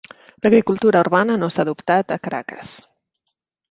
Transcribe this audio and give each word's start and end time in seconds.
L'agricultura 0.45 1.03
urbana 1.05 1.37
no 1.43 1.51
s'ha 1.57 1.69
adoptat 1.69 2.19
a 2.19 2.21
Caracas. 2.27 2.77